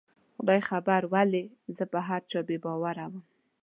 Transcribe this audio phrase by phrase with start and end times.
[0.35, 1.43] خدای خبر ولې
[1.77, 3.21] زه په هر چا بې باوره ومه